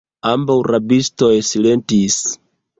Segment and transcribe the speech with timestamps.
[0.29, 2.21] Ambaŭ rabistoj silentis.